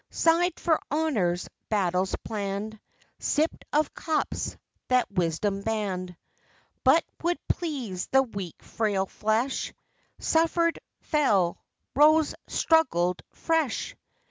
Sighed 0.09 0.59
for 0.59 0.81
honors; 0.89 1.47
battles 1.69 2.15
planned; 2.23 2.79
Sipped 3.19 3.65
of 3.71 3.93
cups 3.93 4.57
that 4.87 5.11
wisdom 5.11 5.61
banned 5.61 6.17
But 6.83 7.05
would 7.21 7.37
please 7.47 8.07
the 8.07 8.23
weak 8.23 8.63
frail 8.63 9.05
flesh; 9.05 9.71
Suffered, 10.17 10.79
fell, 11.01 11.59
'rose, 11.95 12.33
struggled 12.47 13.21
fresh? 13.31 13.95